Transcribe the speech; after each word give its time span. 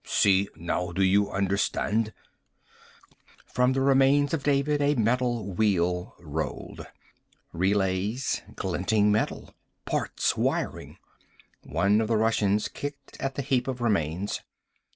"See 0.03 0.49
now? 0.55 0.85
Now 0.87 0.91
do 0.93 1.03
you 1.03 1.29
understand?" 1.29 2.11
From 3.45 3.73
the 3.73 3.81
remains 3.81 4.33
of 4.33 4.41
David 4.41 4.81
a 4.81 4.95
metal 4.95 5.53
wheel 5.53 6.15
rolled. 6.19 6.87
Relays, 7.53 8.41
glinting 8.55 9.11
metal. 9.11 9.53
Parts, 9.85 10.35
wiring. 10.35 10.97
One 11.61 12.01
of 12.01 12.07
the 12.07 12.17
Russians 12.17 12.67
kicked 12.67 13.15
at 13.21 13.35
the 13.35 13.43
heap 13.43 13.67
of 13.67 13.79
remains. 13.79 14.41